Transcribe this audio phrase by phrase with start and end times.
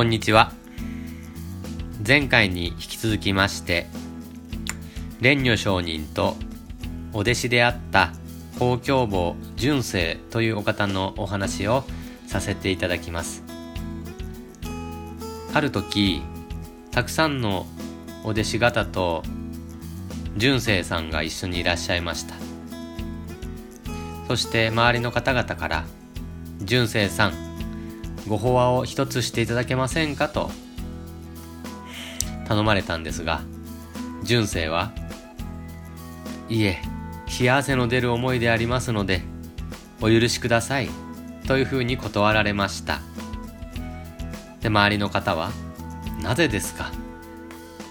[0.00, 0.50] こんにちは。
[2.08, 3.86] 前回に引き続きまして
[5.18, 6.36] 蓮如上人と
[7.12, 8.14] お弟子であった
[8.58, 11.84] 公共坊純正というお方のお話を
[12.26, 13.44] させていただきます。
[15.52, 16.22] ある時
[16.92, 17.66] たくさんの
[18.24, 19.22] お弟子方と
[20.34, 22.36] 純正さんが一緒にいらっしゃいました。
[24.28, 25.84] そして周りの方々から
[26.64, 27.49] 「純正さん
[28.30, 30.50] ご法話を一つしていただけませんか?」と。
[32.46, 33.42] 頼まれたんですが
[34.24, 34.92] 純正は
[36.48, 36.80] いえ
[37.38, 39.22] 冷や汗の出る思いでありますので
[40.00, 40.90] お許しください
[41.46, 43.00] というふうに断られました。
[44.60, 45.50] で周りの方は
[46.22, 46.90] なぜですか？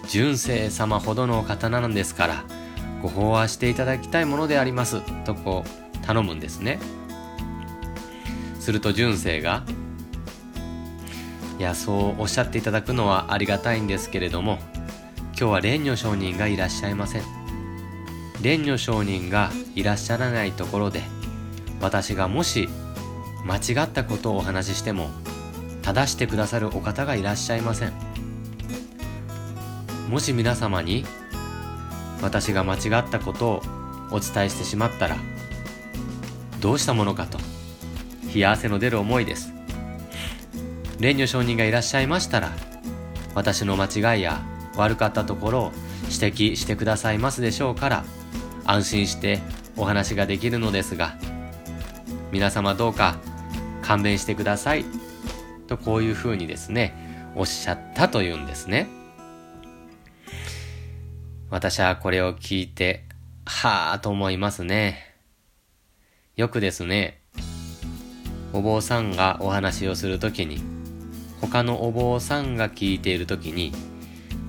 [0.10, 2.44] 純正様ほどのお方なんですから
[3.02, 6.80] ご法話していただきたいものでありますとこう頼むんですね。
[8.60, 9.64] すると純正が
[11.60, 14.60] いやそうおっしゃっていただくのはありがたいんですけれども
[15.38, 17.22] 今日は蓮如上人がいらっしゃいません。
[18.38, 21.04] 蓮如上人がいらっしゃらないところで
[21.82, 22.70] 私がもし
[23.46, 25.10] 間違ったことをお話ししても
[25.82, 27.94] 正してくださるお方がいらっしゃいません。
[30.10, 31.04] もし皆様に
[32.22, 33.62] 私が間違ったことを
[34.12, 35.18] お伝えしてしまったら
[36.62, 37.38] どうしたものかと
[38.34, 39.59] 冷や汗の出る思いです。
[41.00, 42.52] 蓮如上人がいらっしゃいましたら
[43.34, 44.42] 私の間違いや
[44.76, 45.72] 悪かったところを
[46.04, 46.16] 指
[46.52, 48.04] 摘してくださいますでしょうから
[48.66, 49.40] 安心して
[49.78, 51.16] お話ができるのですが
[52.32, 53.18] 皆様どうか
[53.82, 54.86] 勘弁してください
[55.68, 56.94] とこういうふうにですね
[57.36, 58.90] おっしゃったというんですね。
[61.50, 63.06] 私はこれを聞いて
[63.46, 65.16] はあと思いますね。
[66.36, 67.22] よくですね
[68.54, 70.79] お坊さんがお話をするときに
[71.42, 73.72] 他のお坊さんが聞いているときに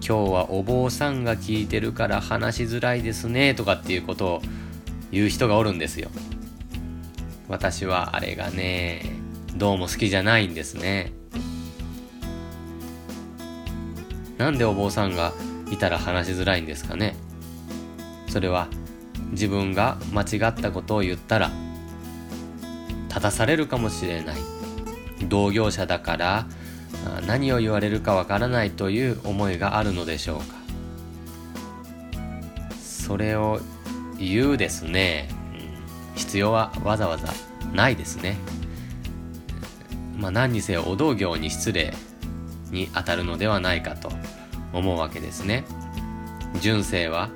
[0.06, 4.42] 今日はお坊さんが聞いてるから話しづらいですねとかっていうことを
[5.10, 6.10] 言う人がおるんですよ
[7.48, 9.02] 私はあれがね
[9.56, 11.12] どうも好きじゃないんですね
[14.38, 15.32] なんでお坊さんが
[15.70, 17.14] いたら話しづらいんですかね
[18.28, 18.68] それは
[19.30, 21.50] 自分が間違ったことを言ったら
[23.08, 24.36] 正されるかもしれない。
[25.28, 26.46] 同業者だから
[27.26, 30.60] 何を言われるかわからないという思いがあるのでしょうか。
[32.80, 33.60] それを
[34.18, 35.28] 言うですね、
[36.12, 37.32] うん、必要はわざわざ
[37.72, 38.36] ないですね。
[40.16, 41.94] まあ何にせよお道行に失礼
[42.70, 44.12] に当たるのではないかと
[44.72, 45.64] 思うわけですね。
[46.60, 47.30] 純正は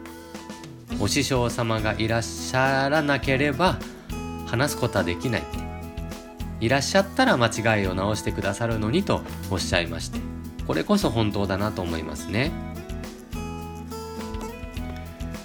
[1.00, 3.78] お師匠様がいらっしゃらなければ
[4.46, 5.40] 話すことはできない。
[5.40, 5.63] って
[6.60, 10.20] いらっしゃったら間違いを直してくださるのにとおっしゃいまして
[10.66, 12.50] これこそ本当だなと思いますね。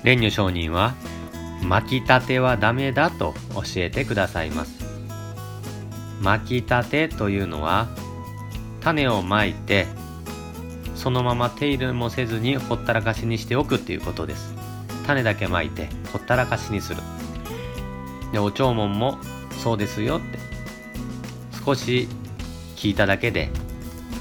[0.04, 0.94] 蓮如上人は
[1.62, 4.80] 巻きたてはダメだと教えてくださいます。
[6.22, 7.88] 巻きたてというのは
[8.82, 9.88] 種をまいて
[10.96, 14.54] そのまま手入れもせずにほったらかしにしておくっていうことです。
[15.06, 17.02] 種だけまいてほったらかしにする。
[18.32, 19.18] でお弔問も
[19.64, 20.49] そうですよって。
[21.70, 22.08] 少し
[22.78, 23.52] 聞いただけで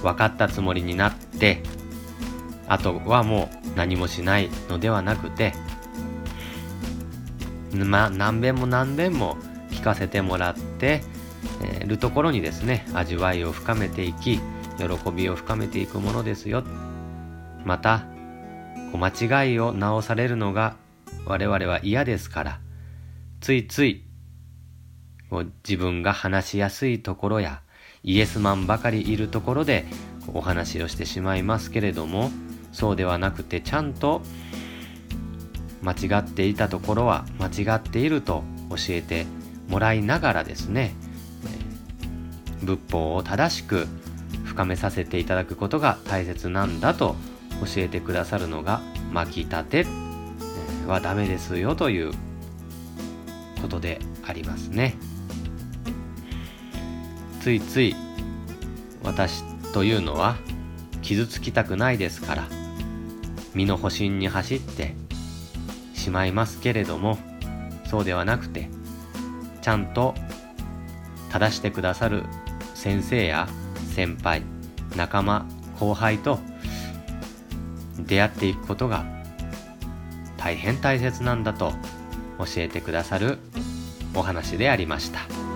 [0.03, 1.63] 分かったつもりになって
[2.67, 5.55] あとはもう何もしないのではなくて
[7.73, 9.39] まあ何遍も何遍も
[9.71, 11.01] 聞かせてもらって
[11.81, 14.41] えるところにですね味わいを深めていき
[14.77, 16.65] 喜びを深めていくものですよ。
[17.65, 18.05] また
[18.93, 20.77] 間違いを直されるのが
[21.25, 22.61] 我々は嫌ですから
[23.41, 24.05] ついつい
[25.31, 27.61] 自分が話しやすいところや
[28.03, 29.85] イエスマンばかりいるところで
[30.33, 32.31] お話をしてしまいますけれども
[32.73, 34.23] そうではなくてちゃんと
[35.83, 39.27] 間違っていたところは間違っていると教えて
[39.69, 40.95] もらいながらですね
[42.63, 43.87] 仏法を正しく
[44.45, 47.15] 深めさせていただくことが大切なんだと
[47.61, 48.81] 教えてくださるのが
[49.13, 49.87] 巻き立て
[50.87, 52.13] はダメですよという
[53.61, 54.97] ことでありますね。
[57.41, 57.95] ついつい
[59.03, 60.37] 私というのは
[61.03, 62.49] 傷つきたくないですから
[63.55, 64.95] 身の保身に走って
[65.95, 67.19] しまいますけれども
[67.87, 68.69] そうではなくて
[69.63, 70.15] ちゃんと
[71.31, 72.25] 正してくださる
[72.75, 73.49] 先生や
[73.95, 74.43] 先輩
[74.97, 75.47] 仲間
[75.79, 76.39] 後輩と
[77.99, 79.05] 出会っていくことが
[80.37, 81.73] 大変大切なんだと
[82.39, 83.39] 教えてくださる
[84.15, 85.48] お話でありました。